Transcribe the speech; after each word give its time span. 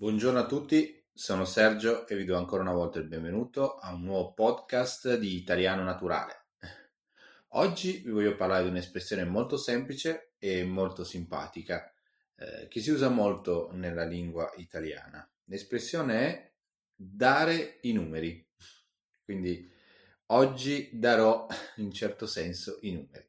Buongiorno 0.00 0.38
a 0.38 0.46
tutti, 0.46 0.98
sono 1.12 1.44
Sergio 1.44 2.08
e 2.08 2.16
vi 2.16 2.24
do 2.24 2.34
ancora 2.34 2.62
una 2.62 2.72
volta 2.72 2.98
il 2.98 3.04
benvenuto 3.04 3.76
a 3.76 3.92
un 3.92 4.04
nuovo 4.04 4.32
podcast 4.32 5.18
di 5.18 5.36
Italiano 5.36 5.82
Naturale. 5.82 6.46
Oggi 7.48 7.98
vi 7.98 8.10
voglio 8.10 8.34
parlare 8.34 8.62
di 8.62 8.70
un'espressione 8.70 9.26
molto 9.26 9.58
semplice 9.58 10.32
e 10.38 10.64
molto 10.64 11.04
simpatica 11.04 11.92
eh, 12.34 12.66
che 12.68 12.80
si 12.80 12.90
usa 12.90 13.10
molto 13.10 13.68
nella 13.74 14.04
lingua 14.04 14.50
italiana. 14.56 15.30
L'espressione 15.44 16.14
è 16.14 16.52
dare 16.94 17.80
i 17.82 17.92
numeri. 17.92 18.42
Quindi 19.22 19.70
oggi 20.28 20.88
darò 20.94 21.46
in 21.76 21.92
certo 21.92 22.26
senso 22.26 22.78
i 22.80 22.92
numeri. 22.92 23.28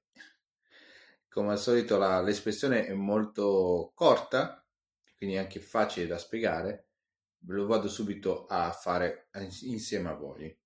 Come 1.27 1.51
al 1.51 1.59
solito 1.59 1.97
la, 1.97 2.21
l'espressione 2.21 2.85
è 2.85 2.93
molto 2.93 3.91
corta 3.93 4.60
quindi 5.21 5.38
anche 5.38 5.59
facile 5.59 6.07
da 6.07 6.17
spiegare, 6.17 6.88
ve 7.41 7.53
lo 7.53 7.67
vado 7.67 7.88
subito 7.88 8.48
a 8.48 8.71
fare 8.71 9.27
insieme 9.61 10.09
a 10.09 10.16
voi. 10.16 10.57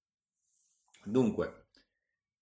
Dunque, 1.03 1.65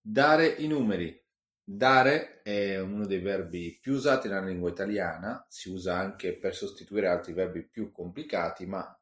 dare 0.00 0.46
i 0.46 0.68
numeri. 0.68 1.20
Dare 1.66 2.40
è 2.42 2.78
uno 2.78 3.04
dei 3.04 3.18
verbi 3.18 3.80
più 3.80 3.94
usati 3.94 4.28
nella 4.28 4.44
lingua 4.44 4.70
italiana, 4.70 5.44
si 5.48 5.70
usa 5.70 5.96
anche 5.96 6.36
per 6.36 6.54
sostituire 6.54 7.08
altri 7.08 7.32
verbi 7.32 7.66
più 7.66 7.90
complicati, 7.90 8.64
ma 8.64 8.96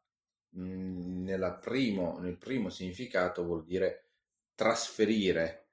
mh, 0.51 1.59
primo, 1.61 2.19
nel 2.19 2.39
primo 2.39 2.71
significato 2.71 3.45
vuol 3.45 3.63
dire 3.63 4.07
trasferire. 4.55 5.67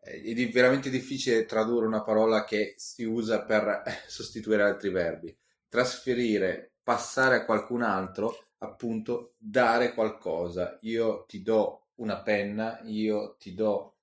È 0.00 0.50
veramente 0.50 0.90
difficile 0.90 1.44
tradurre 1.44 1.86
una 1.86 2.02
parola 2.02 2.42
che 2.42 2.74
si 2.76 3.04
usa 3.04 3.44
per 3.44 3.82
sostituire 4.08 4.64
altri 4.64 4.90
verbi. 4.90 5.38
Trasferire 5.68 6.71
passare 6.82 7.36
a 7.36 7.44
qualcun 7.44 7.82
altro, 7.82 8.48
appunto, 8.58 9.34
dare 9.38 9.94
qualcosa. 9.94 10.78
Io 10.82 11.24
ti 11.26 11.42
do 11.42 11.86
una 11.96 12.20
penna, 12.22 12.80
io 12.84 13.36
ti 13.38 13.54
do 13.54 13.96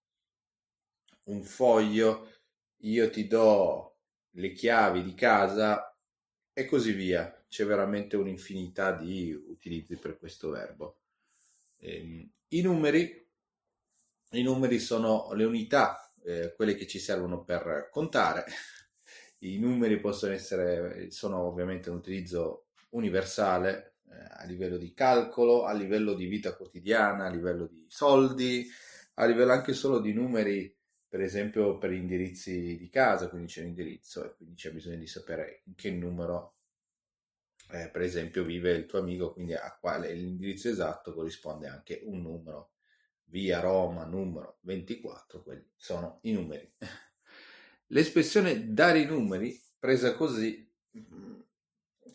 un 1.24 1.44
foglio, 1.44 2.28
io 2.78 3.10
ti 3.10 3.28
do 3.28 3.96
le 4.32 4.52
chiavi 4.52 5.04
di 5.04 5.14
casa 5.14 5.96
e 6.54 6.66
così 6.66 6.94
via. 6.94 7.34
C'è 7.48 7.66
veramente 7.66 8.16
un'infinità 8.16 8.92
di 8.92 9.34
utilizzi 9.34 9.96
per 9.98 10.18
questo 10.18 10.50
verbo. 10.50 11.00
Ehm, 11.78 12.30
I 12.50 12.62
numeri, 12.62 13.28
i 14.32 14.44
numeri 14.44 14.80
sono 14.80 15.34
le 15.34 15.44
unità, 15.44 16.12
eh, 16.24 16.54
quelle 16.56 16.76
che 16.76 16.88
ci 16.88 17.00
servono 17.00 17.44
per 17.44 17.90
contare. 17.92 18.46
I 19.40 19.58
numeri 19.58 20.00
possono 20.00 20.34
essere, 20.34 21.10
sono 21.12 21.40
ovviamente 21.42 21.90
un 21.90 21.98
utilizzo 21.98 22.69
universale 22.90 23.98
eh, 24.10 24.42
a 24.42 24.46
livello 24.46 24.78
di 24.78 24.94
calcolo, 24.94 25.66
a 25.66 25.74
livello 25.74 26.14
di 26.14 26.26
vita 26.26 26.56
quotidiana, 26.56 27.26
a 27.26 27.30
livello 27.30 27.68
di 27.68 27.86
soldi, 27.88 28.68
a 29.16 29.26
livello 29.26 29.52
anche 29.52 29.74
solo 29.74 30.00
di 30.00 30.14
numeri, 30.14 30.76
per 31.08 31.22
esempio 31.22 31.78
per 31.78 31.92
indirizzi 31.92 32.78
di 32.78 32.90
casa, 32.90 33.30
quindi 33.30 33.48
c'è 33.48 33.62
un 33.62 33.68
indirizzo 33.68 34.26
e 34.26 34.36
quindi 34.36 34.56
c'è 34.56 34.72
bisogno 34.72 34.98
di 34.98 35.08
sapere 35.08 35.62
in 35.66 35.76
che 35.76 35.92
numero, 35.92 36.56
eh, 37.72 37.90
per 37.90 38.02
esempio, 38.02 38.44
vive 38.44 38.72
il 38.72 38.86
tuo 38.86 39.00
amico, 39.00 39.34
quindi 39.34 39.54
a 39.54 39.78
quale 39.80 40.14
l'indirizzo 40.14 40.70
esatto 40.70 41.14
corrisponde 41.14 41.68
anche 41.68 42.02
un 42.04 42.22
numero. 42.22 42.74
Via 43.30 43.60
Roma 43.60 44.06
numero 44.06 44.58
24, 44.62 45.44
quelli 45.44 45.70
sono 45.76 46.20
i 46.24 46.32
numeri. 46.32 46.74
L'espressione 47.92 48.74
dare 48.74 49.02
i 49.02 49.06
numeri, 49.06 49.60
presa 49.78 50.16
così, 50.16 50.68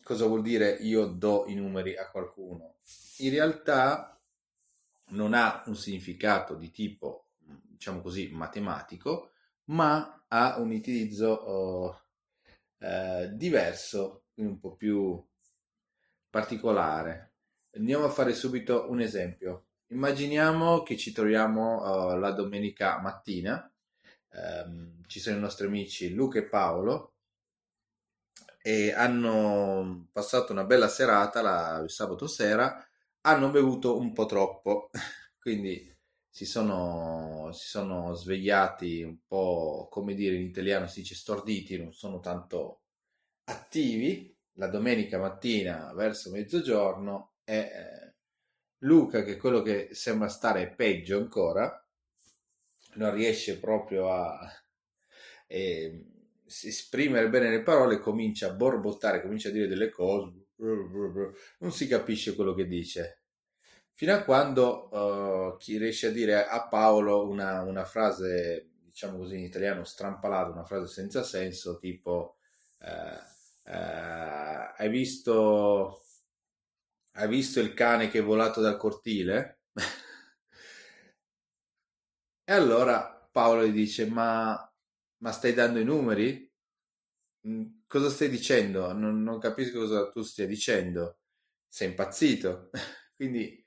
cosa 0.02 0.26
vuol 0.26 0.42
dire 0.42 0.70
io 0.70 1.06
do 1.06 1.44
i 1.46 1.54
numeri 1.54 1.96
a 1.96 2.10
qualcuno? 2.10 2.76
In 3.18 3.30
realtà 3.30 4.18
non 5.08 5.34
ha 5.34 5.62
un 5.66 5.76
significato 5.76 6.54
di 6.54 6.70
tipo, 6.70 7.28
diciamo 7.38 8.00
così, 8.00 8.30
matematico, 8.32 9.32
ma 9.66 10.24
ha 10.28 10.58
un 10.58 10.70
utilizzo 10.70 11.28
oh, 11.28 12.02
eh, 12.78 13.30
diverso, 13.32 14.24
un 14.34 14.58
po' 14.58 14.74
più 14.74 15.22
particolare. 16.28 17.32
Andiamo 17.76 18.04
a 18.04 18.10
fare 18.10 18.34
subito 18.34 18.90
un 18.90 19.00
esempio. 19.00 19.66
Immaginiamo 19.88 20.82
che 20.82 20.96
ci 20.96 21.12
troviamo 21.12 21.82
uh, 21.82 22.18
la 22.18 22.32
domenica 22.32 22.98
mattina, 23.00 23.70
um, 24.32 25.02
ci 25.06 25.20
sono 25.20 25.36
i 25.36 25.40
nostri 25.40 25.66
amici 25.66 26.12
Luca 26.12 26.38
e 26.38 26.44
Paolo 26.44 27.13
e 28.66 28.92
hanno 28.94 30.08
passato 30.10 30.52
una 30.52 30.64
bella 30.64 30.88
serata 30.88 31.42
la, 31.42 31.80
il 31.82 31.90
sabato 31.90 32.26
sera, 32.26 32.82
hanno 33.20 33.50
bevuto 33.50 33.98
un 33.98 34.14
po' 34.14 34.24
troppo, 34.24 34.88
quindi 35.38 35.94
si 36.30 36.46
sono, 36.46 37.50
si 37.52 37.68
sono 37.68 38.14
svegliati 38.14 39.02
un 39.02 39.18
po', 39.26 39.86
come 39.90 40.14
dire 40.14 40.36
in 40.36 40.44
italiano 40.44 40.86
si 40.86 41.00
dice 41.00 41.14
storditi, 41.14 41.76
non 41.76 41.92
sono 41.92 42.20
tanto 42.20 42.84
attivi. 43.44 44.34
La 44.54 44.68
domenica 44.68 45.18
mattina 45.18 45.92
verso 45.92 46.30
mezzogiorno 46.30 47.34
e 47.44 47.56
eh, 47.58 48.14
Luca, 48.78 49.22
che 49.24 49.32
è 49.32 49.36
quello 49.36 49.60
che 49.60 49.88
sembra 49.92 50.28
stare 50.28 50.74
peggio 50.74 51.18
ancora, 51.18 51.86
non 52.94 53.12
riesce 53.14 53.58
proprio 53.58 54.10
a... 54.10 54.38
Eh, 55.46 56.13
esprimere 56.46 57.28
bene 57.28 57.50
le 57.50 57.62
parole, 57.62 57.98
comincia 57.98 58.48
a 58.48 58.54
borbottare, 58.54 59.22
comincia 59.22 59.48
a 59.48 59.52
dire 59.52 59.66
delle 59.66 59.90
cose, 59.90 60.46
non 60.56 61.72
si 61.72 61.86
capisce 61.86 62.34
quello 62.34 62.54
che 62.54 62.66
dice. 62.66 63.20
Fino 63.92 64.12
a 64.12 64.24
quando 64.24 64.88
uh, 64.90 65.56
chi 65.56 65.78
riesce 65.78 66.08
a 66.08 66.10
dire 66.10 66.46
a 66.46 66.66
Paolo 66.66 67.28
una, 67.28 67.62
una, 67.62 67.84
frase, 67.84 68.70
diciamo 68.84 69.18
così 69.18 69.36
in 69.36 69.44
italiano, 69.44 69.84
strampalata, 69.84 70.50
una 70.50 70.64
frase 70.64 70.92
senza 70.92 71.22
senso, 71.22 71.78
tipo 71.78 72.38
uh, 72.80 73.70
uh, 73.70 74.72
hai 74.76 74.88
visto 74.88 76.04
hai 77.16 77.28
visto 77.28 77.60
il 77.60 77.74
cane 77.74 78.08
che 78.08 78.18
è 78.18 78.22
volato 78.22 78.60
dal 78.60 78.76
cortile? 78.76 79.60
e 82.44 82.52
allora 82.52 83.28
Paolo 83.30 83.64
gli 83.64 83.72
dice 83.72 84.06
ma 84.06 84.68
ma 85.18 85.32
stai 85.32 85.54
dando 85.54 85.78
i 85.78 85.84
numeri? 85.84 86.50
Mm, 87.46 87.64
cosa 87.86 88.08
stai 88.10 88.28
dicendo? 88.28 88.92
Non, 88.92 89.22
non 89.22 89.38
capisco 89.38 89.80
cosa 89.80 90.10
tu 90.10 90.22
stia 90.22 90.46
dicendo. 90.46 91.18
Sei 91.68 91.88
impazzito? 91.88 92.70
Quindi 93.16 93.64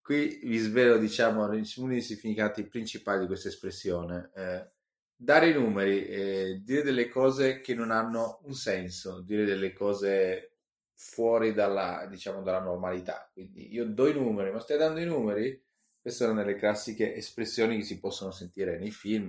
qui 0.00 0.40
vi 0.44 0.58
svelo, 0.58 0.98
diciamo, 0.98 1.44
uno 1.44 1.88
dei 1.88 2.02
significati 2.02 2.66
principali 2.66 3.20
di 3.20 3.26
questa 3.26 3.48
espressione. 3.48 4.30
Eh, 4.34 4.70
dare 5.16 5.48
i 5.50 5.54
numeri, 5.54 6.06
eh, 6.06 6.60
dire 6.62 6.82
delle 6.82 7.08
cose 7.08 7.60
che 7.60 7.74
non 7.74 7.90
hanno 7.90 8.40
un 8.44 8.54
senso, 8.54 9.20
dire 9.22 9.44
delle 9.44 9.72
cose 9.72 10.56
fuori 10.94 11.52
dalla, 11.52 12.06
diciamo, 12.08 12.42
dalla 12.42 12.60
normalità. 12.60 13.28
Quindi 13.32 13.72
io 13.72 13.86
do 13.86 14.08
i 14.08 14.12
numeri, 14.14 14.52
ma 14.52 14.60
stai 14.60 14.78
dando 14.78 15.00
i 15.00 15.06
numeri? 15.06 15.62
Queste 16.00 16.24
sono 16.26 16.44
le 16.44 16.56
classiche 16.56 17.14
espressioni 17.14 17.78
che 17.78 17.84
si 17.84 17.98
possono 17.98 18.30
sentire 18.30 18.78
nei 18.78 18.90
film, 18.90 19.28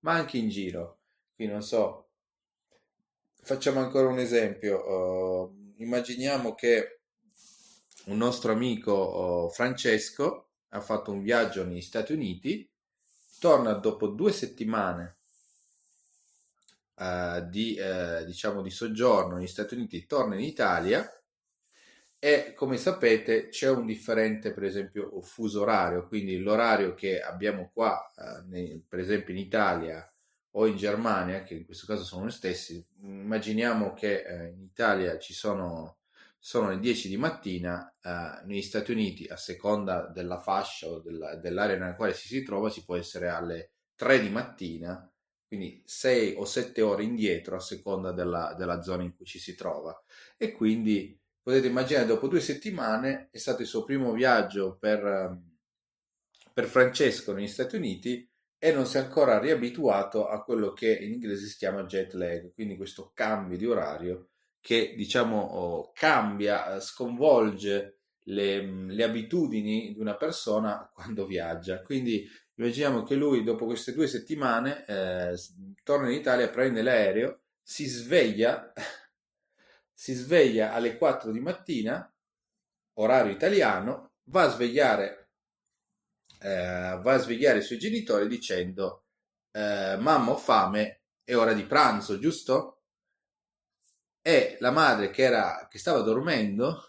ma 0.00 0.12
anche 0.14 0.36
in 0.36 0.48
giro. 0.48 0.97
Qui 1.38 1.46
non 1.46 1.62
so, 1.62 2.08
facciamo 3.42 3.78
ancora 3.78 4.08
un 4.08 4.18
esempio. 4.18 4.84
Uh, 4.84 5.72
immaginiamo 5.76 6.56
che 6.56 7.02
un 8.06 8.16
nostro 8.16 8.50
amico 8.50 9.46
uh, 9.46 9.48
Francesco 9.48 10.48
ha 10.70 10.80
fatto 10.80 11.12
un 11.12 11.22
viaggio 11.22 11.64
negli 11.64 11.80
Stati 11.80 12.12
Uniti, 12.12 12.68
torna 13.38 13.74
dopo 13.74 14.08
due 14.08 14.32
settimane 14.32 15.18
uh, 16.94 17.48
di, 17.48 17.78
diciamo, 18.26 18.60
di 18.60 18.70
soggiorno 18.70 19.36
negli 19.36 19.46
Stati 19.46 19.74
Uniti, 19.74 20.06
torna 20.06 20.34
in 20.34 20.40
Italia 20.40 21.08
e 22.18 22.52
come 22.52 22.78
sapete 22.78 23.46
c'è 23.46 23.70
un 23.70 23.86
differente 23.86 24.52
per 24.52 24.64
esempio 24.64 25.20
fuso 25.20 25.60
orario 25.60 26.08
quindi 26.08 26.36
l'orario 26.38 26.94
che 26.94 27.20
abbiamo 27.20 27.70
qua 27.72 28.12
eh, 28.52 28.82
per 28.88 28.98
esempio 28.98 29.32
in 29.32 29.38
Italia 29.38 30.12
o 30.52 30.66
in 30.66 30.76
Germania, 30.76 31.42
che 31.42 31.54
in 31.54 31.64
questo 31.64 31.86
caso 31.86 32.04
sono 32.04 32.26
gli 32.26 32.30
stessi, 32.30 32.84
immaginiamo 33.02 33.92
che 33.92 34.22
eh, 34.22 34.48
in 34.48 34.62
Italia 34.62 35.18
ci 35.18 35.34
sono, 35.34 35.98
sono 36.38 36.70
le 36.70 36.78
10 36.78 37.08
di 37.08 37.16
mattina, 37.16 37.92
eh, 38.02 38.40
negli 38.44 38.62
Stati 38.62 38.92
Uniti 38.92 39.26
a 39.26 39.36
seconda 39.36 40.06
della 40.06 40.40
fascia 40.40 40.88
o 40.88 41.00
della, 41.00 41.36
dell'area 41.36 41.76
nella 41.76 41.94
quale 41.94 42.14
si 42.14 42.28
si 42.28 42.42
trova 42.42 42.70
si 42.70 42.84
può 42.84 42.96
essere 42.96 43.28
alle 43.28 43.72
3 43.94 44.20
di 44.20 44.30
mattina, 44.30 45.10
quindi 45.46 45.82
6 45.84 46.34
o 46.36 46.44
7 46.44 46.82
ore 46.82 47.04
indietro 47.04 47.56
a 47.56 47.60
seconda 47.60 48.12
della, 48.12 48.54
della 48.56 48.82
zona 48.82 49.02
in 49.02 49.16
cui 49.16 49.26
ci 49.26 49.38
si 49.38 49.54
trova. 49.54 49.98
E 50.36 50.52
quindi 50.52 51.18
potete 51.42 51.68
immaginare, 51.68 52.06
dopo 52.06 52.28
due 52.28 52.40
settimane 52.40 53.28
è 53.30 53.38
stato 53.38 53.62
il 53.62 53.68
suo 53.68 53.84
primo 53.84 54.12
viaggio 54.12 54.76
per, 54.78 55.38
per 56.52 56.66
Francesco 56.66 57.32
negli 57.32 57.48
Stati 57.48 57.76
Uniti 57.76 58.28
e 58.58 58.72
non 58.72 58.86
si 58.86 58.96
è 58.96 59.00
ancora 59.00 59.38
riabituato 59.38 60.26
a 60.26 60.42
quello 60.42 60.72
che 60.72 60.92
in 60.92 61.12
inglese 61.12 61.46
si 61.46 61.56
chiama 61.56 61.84
jet 61.84 62.12
lag, 62.14 62.52
quindi 62.52 62.76
questo 62.76 63.12
cambio 63.14 63.56
di 63.56 63.66
orario 63.66 64.30
che 64.60 64.94
diciamo 64.96 65.40
oh, 65.40 65.92
cambia, 65.92 66.74
eh, 66.74 66.80
sconvolge 66.80 68.00
le, 68.24 68.60
le, 68.60 69.04
abitudini 69.04 69.92
di 69.94 70.00
una 70.00 70.16
persona 70.16 70.90
quando 70.92 71.26
viaggia. 71.26 71.82
Quindi 71.82 72.28
immaginiamo 72.56 73.02
che 73.02 73.14
lui 73.14 73.44
dopo 73.44 73.64
queste 73.64 73.92
due 73.92 74.06
settimane 74.06 74.84
eh, 74.86 75.34
torna 75.82 76.10
in 76.10 76.18
Italia, 76.18 76.50
prende 76.50 76.82
l'aereo, 76.82 77.42
si 77.62 77.86
sveglia, 77.86 78.72
si 79.92 80.12
sveglia 80.14 80.72
alle 80.72 80.96
4 80.96 81.30
di 81.30 81.40
mattina, 81.40 82.12
orario 82.94 83.32
italiano, 83.32 84.12
va 84.24 84.42
a 84.42 84.48
svegliare, 84.48 85.27
eh, 86.40 86.98
va 87.02 87.12
a 87.14 87.18
svegliare 87.18 87.58
i 87.58 87.62
suoi 87.62 87.78
genitori 87.78 88.28
dicendo 88.28 89.04
eh, 89.52 89.96
mamma 89.98 90.32
ho 90.32 90.36
fame, 90.36 91.02
è 91.24 91.34
ora 91.36 91.52
di 91.52 91.64
pranzo, 91.64 92.18
giusto? 92.18 92.82
E 94.22 94.56
la 94.60 94.70
madre 94.70 95.10
che, 95.10 95.22
era, 95.22 95.66
che 95.70 95.78
stava 95.78 96.00
dormendo 96.00 96.88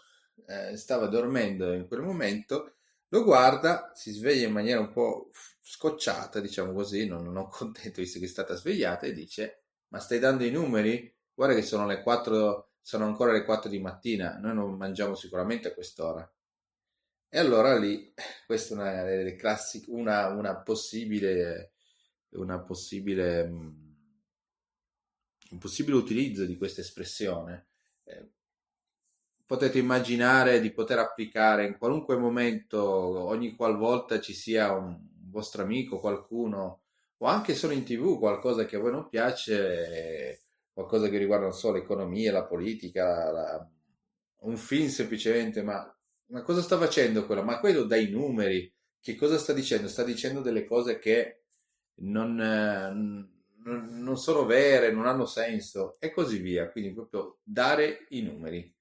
eh, 0.50 0.76
stava 0.76 1.06
dormendo 1.06 1.72
in 1.72 1.86
quel 1.86 2.02
momento, 2.02 2.74
lo 3.08 3.22
guarda, 3.22 3.92
si 3.94 4.10
sveglia 4.10 4.46
in 4.46 4.52
maniera 4.52 4.80
un 4.80 4.90
po' 4.90 5.30
scocciata, 5.60 6.40
diciamo 6.40 6.72
così, 6.72 7.06
non, 7.06 7.30
non 7.32 7.48
contento 7.48 8.00
visto 8.00 8.18
che 8.18 8.24
è 8.24 8.28
stata 8.28 8.54
svegliata 8.56 9.06
e 9.06 9.12
dice, 9.12 9.62
ma 9.88 10.00
stai 10.00 10.18
dando 10.18 10.44
i 10.44 10.50
numeri? 10.50 11.12
Guarda 11.32 11.54
che 11.54 11.62
sono 11.62 11.86
le 11.86 12.02
4, 12.02 12.70
sono 12.80 13.04
ancora 13.06 13.32
le 13.32 13.44
4 13.44 13.70
di 13.70 13.78
mattina, 13.80 14.38
noi 14.38 14.54
non 14.54 14.76
mangiamo 14.76 15.14
sicuramente 15.14 15.68
a 15.68 15.74
quest'ora. 15.74 16.28
E 17.32 17.38
allora 17.38 17.78
lì, 17.78 18.12
questa 18.44 18.74
è 18.74 18.76
una 18.76 19.04
delle 19.04 19.36
una, 19.86 20.26
una 20.30 20.56
possibile, 20.62 21.74
una 22.30 22.58
possibile, 22.60 23.46
mm, 23.46 23.68
un 25.52 25.58
possibile 25.58 25.96
utilizzo 25.96 26.44
di 26.44 26.56
questa 26.56 26.80
espressione. 26.80 27.68
Eh, 28.02 28.30
potete 29.46 29.78
immaginare 29.78 30.60
di 30.60 30.72
poter 30.72 30.98
applicare 30.98 31.66
in 31.66 31.78
qualunque 31.78 32.16
momento, 32.16 32.82
ogni 32.82 33.54
qualvolta 33.54 34.20
ci 34.20 34.34
sia 34.34 34.72
un 34.72 34.98
vostro 35.28 35.62
amico, 35.62 36.00
qualcuno, 36.00 36.82
o 37.18 37.26
anche 37.26 37.54
solo 37.54 37.74
in 37.74 37.84
tv, 37.84 38.18
qualcosa 38.18 38.64
che 38.64 38.74
a 38.74 38.80
voi 38.80 38.90
non 38.90 39.08
piace, 39.08 40.46
qualcosa 40.72 41.08
che 41.08 41.18
riguarda 41.18 41.44
non 41.46 41.54
so 41.54 41.70
l'economia, 41.70 42.32
la 42.32 42.44
politica, 42.44 43.30
la, 43.30 43.70
un 44.40 44.56
film 44.56 44.88
semplicemente, 44.88 45.62
ma, 45.62 45.94
ma 46.30 46.42
cosa 46.42 46.62
sta 46.62 46.78
facendo 46.78 47.26
quello? 47.26 47.42
Ma 47.42 47.58
quello 47.60 47.84
dai 47.84 48.08
numeri, 48.08 48.72
che 49.00 49.14
cosa 49.16 49.38
sta 49.38 49.52
dicendo? 49.52 49.88
Sta 49.88 50.04
dicendo 50.04 50.40
delle 50.40 50.64
cose 50.64 50.98
che 50.98 51.42
non, 52.02 52.34
non, 52.34 54.02
non 54.02 54.16
sono 54.16 54.44
vere, 54.44 54.92
non 54.92 55.06
hanno 55.06 55.26
senso 55.26 55.96
e 55.98 56.10
così 56.12 56.38
via. 56.38 56.70
Quindi 56.70 56.92
proprio 56.92 57.38
dare 57.42 58.06
i 58.10 58.22
numeri. 58.22 58.72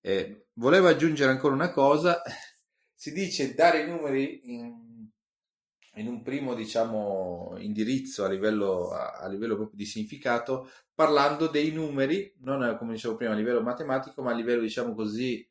Eh, 0.00 0.46
volevo 0.54 0.88
aggiungere 0.88 1.30
ancora 1.30 1.54
una 1.54 1.70
cosa, 1.70 2.22
si 2.94 3.12
dice 3.12 3.54
dare 3.54 3.82
i 3.82 3.86
numeri 3.86 4.40
in, 4.44 5.08
in 5.94 6.06
un 6.06 6.22
primo 6.22 6.54
diciamo, 6.54 7.56
indirizzo 7.58 8.24
a 8.24 8.28
livello, 8.28 8.90
a, 8.90 9.12
a 9.14 9.28
livello 9.28 9.56
proprio 9.56 9.76
di 9.76 9.86
significato, 9.86 10.70
parlando 10.94 11.48
dei 11.48 11.72
numeri, 11.72 12.34
non 12.40 12.76
come 12.78 12.94
dicevo 12.94 13.16
prima 13.16 13.32
a 13.32 13.36
livello 13.36 13.60
matematico, 13.62 14.22
ma 14.22 14.32
a 14.32 14.34
livello 14.34 14.62
diciamo 14.62 14.94
così 14.94 15.47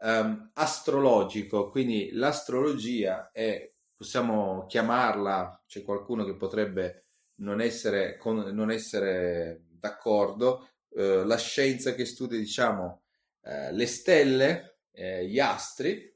um, 0.00 0.50
astrologico, 0.54 1.70
quindi 1.70 2.10
l'astrologia 2.12 3.30
è, 3.32 3.72
possiamo 3.94 4.66
chiamarla, 4.66 5.64
c'è 5.66 5.82
qualcuno 5.82 6.24
che 6.24 6.36
potrebbe 6.36 7.06
non 7.36 7.60
essere, 7.60 8.16
con, 8.16 8.38
non 8.54 8.70
essere 8.70 9.64
d'accordo, 9.68 10.68
eh, 10.90 11.24
la 11.24 11.36
scienza 11.36 11.94
che 11.94 12.04
studia 12.04 12.38
diciamo 12.38 13.02
eh, 13.42 13.72
le 13.72 13.86
stelle, 13.86 14.78
eh, 14.92 15.26
gli 15.26 15.38
astri 15.38 16.14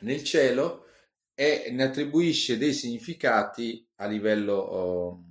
nel 0.00 0.22
cielo 0.24 0.86
e 1.34 1.68
ne 1.70 1.82
attribuisce 1.82 2.56
dei 2.56 2.72
significati 2.72 3.86
a 3.96 4.06
livello, 4.06 4.54
oh, 4.54 5.24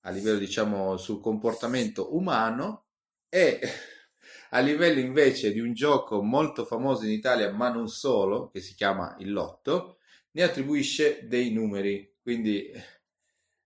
a 0.00 0.10
livello 0.10 0.38
diciamo 0.38 0.96
sul 0.96 1.20
comportamento 1.20 2.16
umano 2.16 2.86
e 3.28 3.60
a 4.50 4.60
livello 4.60 5.00
invece 5.00 5.52
di 5.52 5.60
un 5.60 5.72
gioco 5.72 6.22
molto 6.22 6.64
famoso 6.64 7.04
in 7.04 7.12
Italia 7.12 7.52
ma 7.52 7.70
non 7.70 7.88
solo 7.88 8.48
che 8.50 8.60
si 8.60 8.74
chiama 8.74 9.16
il 9.18 9.32
lotto 9.32 9.98
ne 10.32 10.42
attribuisce 10.42 11.26
dei 11.26 11.52
numeri. 11.52 12.14
Quindi 12.22 12.70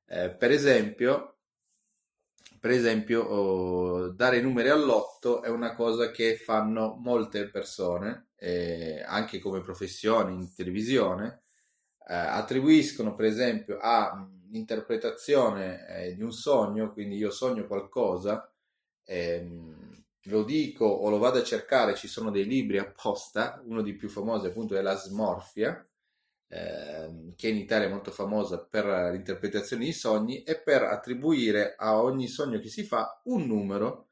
eh, 0.08 0.30
per 0.30 0.50
esempio 0.50 1.36
per 2.66 2.74
esempio, 2.74 3.22
oh, 3.22 4.08
dare 4.08 4.38
i 4.38 4.42
numeri 4.42 4.70
all'otto 4.70 5.40
è 5.42 5.48
una 5.48 5.74
cosa 5.74 6.10
che 6.10 6.36
fanno 6.36 6.96
molte 6.98 7.48
persone, 7.48 8.30
eh, 8.36 9.02
anche 9.06 9.38
come 9.38 9.60
professione 9.60 10.32
in 10.32 10.52
televisione, 10.52 11.42
eh, 12.08 12.14
attribuiscono 12.14 13.14
per 13.14 13.26
esempio 13.26 13.78
a 13.78 14.28
interpretazione 14.50 15.86
eh, 15.88 16.14
di 16.16 16.22
un 16.22 16.32
sogno, 16.32 16.92
quindi 16.92 17.16
io 17.16 17.30
sogno 17.30 17.66
qualcosa, 17.66 18.50
ehm, 19.04 20.04
lo 20.28 20.44
dico 20.44 20.84
o 20.84 21.08
lo 21.10 21.18
vado 21.18 21.38
a 21.38 21.44
cercare, 21.44 21.94
ci 21.94 22.08
sono 22.08 22.30
dei 22.30 22.44
libri 22.44 22.78
apposta, 22.78 23.62
uno 23.64 23.82
dei 23.82 23.94
più 23.94 24.08
famosi 24.08 24.46
appunto 24.46 24.76
è 24.76 24.82
la 24.82 24.96
smorfia, 24.96 25.86
Ehm, 26.48 27.34
che 27.34 27.48
in 27.48 27.56
Italia 27.56 27.88
è 27.88 27.90
molto 27.90 28.10
famosa 28.12 28.64
per 28.64 28.84
l'interpretazione 29.12 29.84
di 29.84 29.92
sogni, 29.92 30.42
e 30.42 30.60
per 30.60 30.82
attribuire 30.82 31.74
a 31.76 32.00
ogni 32.00 32.28
sogno 32.28 32.58
che 32.60 32.68
si 32.68 32.84
fa 32.84 33.20
un 33.24 33.46
numero. 33.46 34.10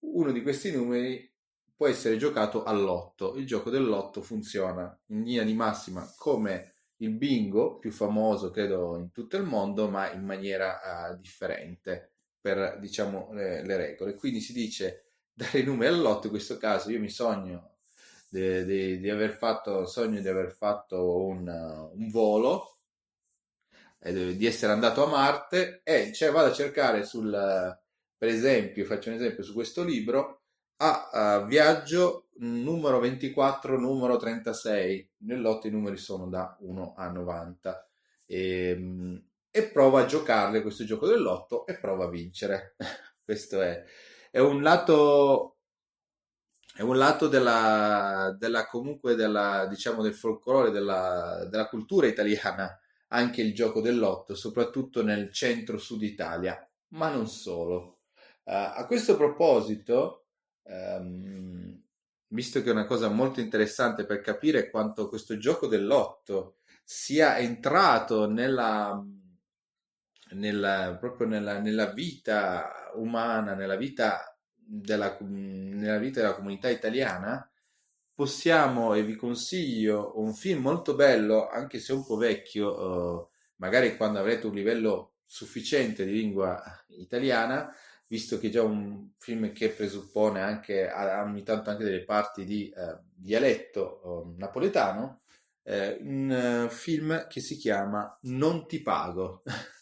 Uno 0.00 0.32
di 0.32 0.42
questi 0.42 0.72
numeri 0.72 1.30
può 1.74 1.86
essere 1.88 2.16
giocato 2.16 2.62
all'otto. 2.64 3.34
Il 3.36 3.46
gioco 3.46 3.70
dell'otto 3.70 4.22
funziona 4.22 4.96
in 5.06 5.22
linea 5.24 5.44
di 5.44 5.54
massima 5.54 6.06
come 6.16 6.74
il 6.98 7.10
bingo, 7.10 7.78
più 7.78 7.90
famoso 7.90 8.50
credo 8.50 8.96
in 8.96 9.10
tutto 9.10 9.36
il 9.36 9.44
mondo, 9.44 9.88
ma 9.88 10.12
in 10.12 10.24
maniera 10.24 11.10
uh, 11.10 11.18
differente 11.20 12.12
per 12.40 12.78
diciamo 12.80 13.32
le, 13.32 13.64
le 13.64 13.76
regole. 13.76 14.14
Quindi 14.14 14.40
si 14.40 14.52
dice 14.52 15.01
dare 15.32 15.60
i 15.60 15.64
numeri 15.64 15.94
all'otto, 15.94 16.26
in 16.26 16.32
questo 16.32 16.56
caso 16.58 16.90
io 16.90 17.00
mi 17.00 17.08
sogno 17.08 17.76
di, 18.28 18.64
di, 18.64 19.00
di 19.00 19.10
aver 19.10 19.32
fatto, 19.32 19.86
sogno 19.86 20.20
di 20.20 20.28
aver 20.28 20.52
fatto 20.52 21.24
un, 21.26 21.46
un 21.94 22.08
volo, 22.10 22.78
di 24.10 24.46
essere 24.46 24.72
andato 24.72 25.04
a 25.04 25.08
Marte 25.08 25.80
e 25.84 26.12
cioè 26.12 26.32
vado 26.32 26.50
a 26.50 26.52
cercare 26.52 27.04
sul, 27.04 27.30
per 28.16 28.28
esempio, 28.28 28.84
faccio 28.84 29.10
un 29.10 29.16
esempio 29.16 29.44
su 29.44 29.52
questo 29.52 29.84
libro, 29.84 30.42
a, 30.76 31.10
a 31.10 31.44
viaggio 31.44 32.28
numero 32.38 32.98
24, 32.98 33.78
numero 33.78 34.16
36, 34.16 35.10
nell'otto 35.18 35.68
i 35.68 35.70
numeri 35.70 35.96
sono 35.96 36.28
da 36.28 36.56
1 36.60 36.94
a 36.96 37.10
90 37.10 37.88
e, 38.26 38.68
ehm, 38.70 39.24
e 39.50 39.62
prova 39.68 40.00
a 40.02 40.06
giocarle 40.06 40.62
questo 40.62 40.84
gioco 40.84 41.06
dell'otto 41.06 41.66
e 41.66 41.78
prova 41.78 42.04
a 42.04 42.08
vincere. 42.08 42.74
questo 43.24 43.60
è, 43.60 43.84
è 44.32 44.38
un 44.38 44.62
lato 44.62 45.58
è 46.74 46.80
un 46.80 46.96
lato 46.96 47.28
della, 47.28 48.34
della 48.38 48.66
comunque 48.66 49.14
della, 49.14 49.66
diciamo 49.66 50.00
del 50.00 50.14
folklore, 50.14 50.70
della, 50.70 51.46
della, 51.50 51.68
cultura 51.68 52.06
italiana, 52.06 52.80
anche 53.08 53.42
il 53.42 53.54
gioco 53.54 53.82
dell'otto, 53.82 54.34
soprattutto 54.34 55.02
nel 55.02 55.30
centro-sud 55.30 56.02
Italia, 56.02 56.66
ma 56.94 57.10
non 57.10 57.28
solo. 57.28 57.98
Uh, 58.44 58.72
a 58.74 58.86
questo 58.86 59.16
proposito, 59.18 60.28
um, 60.62 61.78
visto 62.28 62.62
che 62.62 62.70
è 62.70 62.72
una 62.72 62.86
cosa 62.86 63.10
molto 63.10 63.40
interessante 63.40 64.06
per 64.06 64.22
capire 64.22 64.70
quanto 64.70 65.10
questo 65.10 65.36
gioco 65.36 65.66
dell'otto 65.66 66.56
sia 66.82 67.36
entrato 67.36 68.26
nella, 68.26 68.98
nella, 70.34 70.96
proprio 70.98 71.26
nella, 71.26 71.58
nella 71.60 71.86
vita 71.92 72.90
umana, 72.94 73.54
nella 73.54 73.76
vita 73.76 74.36
della, 74.54 75.16
nella 75.20 75.98
vita 75.98 76.20
della 76.20 76.34
comunità 76.34 76.68
italiana, 76.68 77.48
possiamo 78.14 78.94
e 78.94 79.02
vi 79.04 79.16
consiglio 79.16 80.12
un 80.16 80.34
film 80.34 80.62
molto 80.62 80.94
bello, 80.94 81.48
anche 81.48 81.78
se 81.78 81.92
un 81.92 82.04
po' 82.04 82.16
vecchio, 82.16 83.24
eh, 83.24 83.28
magari 83.56 83.96
quando 83.96 84.18
avrete 84.18 84.46
un 84.46 84.54
livello 84.54 85.14
sufficiente 85.24 86.04
di 86.04 86.12
lingua 86.12 86.62
italiana, 86.88 87.74
visto 88.06 88.38
che 88.38 88.48
è 88.48 88.50
già 88.50 88.62
un 88.62 89.12
film 89.18 89.52
che 89.52 89.70
presuppone 89.70 90.40
anche 90.40 90.90
ogni 90.92 91.42
tanto 91.42 91.70
anche 91.70 91.84
delle 91.84 92.04
parti 92.04 92.44
di 92.44 92.68
eh, 92.68 92.98
dialetto 93.14 94.26
eh, 94.26 94.34
napoletano, 94.38 95.20
un 95.64 96.66
film 96.70 97.26
che 97.28 97.40
si 97.40 97.56
chiama 97.56 98.18
Non 98.22 98.66
ti 98.66 98.82
pago. 98.82 99.42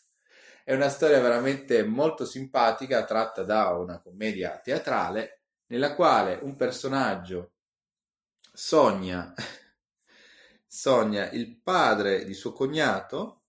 È 0.70 0.74
una 0.74 0.88
storia 0.88 1.20
veramente 1.20 1.82
molto 1.82 2.24
simpatica, 2.24 3.04
tratta 3.04 3.42
da 3.42 3.70
una 3.70 3.98
commedia 4.00 4.60
teatrale, 4.60 5.40
nella 5.66 5.96
quale 5.96 6.38
un 6.42 6.54
personaggio 6.54 7.54
sogna, 8.52 9.34
sogna 10.68 11.28
il 11.32 11.60
padre 11.60 12.24
di 12.24 12.34
suo 12.34 12.52
cognato 12.52 13.46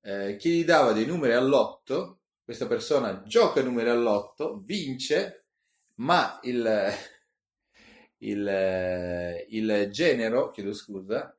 eh, 0.00 0.36
che 0.36 0.48
gli 0.48 0.64
dava 0.64 0.92
dei 0.92 1.04
numeri 1.04 1.34
all'otto. 1.34 2.22
Questa 2.42 2.66
persona 2.66 3.22
gioca 3.24 3.60
i 3.60 3.64
numeri 3.64 3.90
all'otto, 3.90 4.62
vince, 4.64 5.48
ma 5.96 6.40
il, 6.44 6.66
il, 8.24 9.44
il 9.48 9.88
genero, 9.90 10.50
chiedo 10.50 10.72
scusa, 10.72 11.38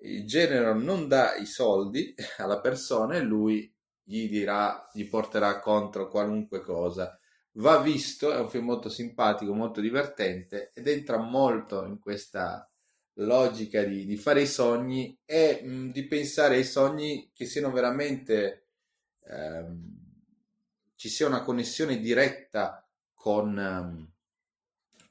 il 0.00 0.26
genero 0.26 0.72
non 0.72 1.08
dà 1.08 1.34
i 1.34 1.44
soldi 1.44 2.14
alla 2.38 2.62
persona 2.62 3.16
e 3.16 3.20
lui 3.20 3.70
gli 4.08 4.28
dirà, 4.28 4.88
gli 4.92 5.04
porterà 5.08 5.58
contro 5.58 6.08
qualunque 6.08 6.60
cosa. 6.60 7.18
Va 7.54 7.78
visto, 7.80 8.32
è 8.32 8.38
un 8.38 8.48
film 8.48 8.66
molto 8.66 8.88
simpatico, 8.88 9.52
molto 9.52 9.80
divertente 9.80 10.70
ed 10.74 10.86
entra 10.86 11.18
molto 11.18 11.84
in 11.84 11.98
questa 11.98 12.70
logica 13.14 13.82
di, 13.82 14.04
di 14.06 14.16
fare 14.16 14.42
i 14.42 14.46
sogni 14.46 15.18
e 15.24 15.60
mh, 15.64 15.90
di 15.90 16.06
pensare 16.06 16.56
ai 16.56 16.64
sogni 16.64 17.30
che 17.34 17.46
siano 17.46 17.70
veramente 17.72 18.68
ehm, 19.24 19.94
ci 20.94 21.08
sia 21.08 21.26
una 21.26 21.42
connessione 21.42 21.98
diretta 21.98 22.86
con, 23.14 23.58
ehm, 23.58 24.12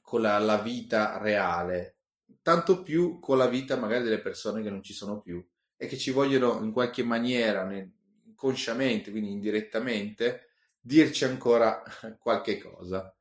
con 0.00 0.20
la, 0.22 0.38
la 0.38 0.58
vita 0.58 1.18
reale, 1.18 1.96
tanto 2.42 2.82
più 2.82 3.18
con 3.20 3.38
la 3.38 3.46
vita 3.48 3.76
magari 3.76 4.04
delle 4.04 4.20
persone 4.20 4.62
che 4.62 4.70
non 4.70 4.82
ci 4.82 4.92
sono 4.92 5.20
più 5.20 5.44
e 5.76 5.86
che 5.86 5.98
ci 5.98 6.10
vogliono 6.10 6.62
in 6.64 6.72
qualche 6.72 7.02
maniera, 7.02 7.64
inconsciamente, 8.36 9.10
quindi 9.10 9.32
indirettamente, 9.32 10.50
dirci 10.78 11.24
ancora 11.24 11.82
qualche 12.20 12.58
cosa. 12.58 13.12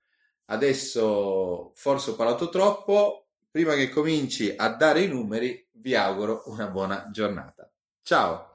Adesso 0.47 1.71
forse 1.73 2.11
ho 2.11 2.15
parlato 2.15 2.49
troppo, 2.49 3.29
prima 3.49 3.73
che 3.73 3.89
cominci 3.89 4.53
a 4.55 4.69
dare 4.69 5.01
i 5.01 5.07
numeri 5.07 5.67
vi 5.71 5.95
auguro 5.95 6.43
una 6.47 6.67
buona 6.67 7.09
giornata. 7.11 7.71
Ciao! 8.03 8.54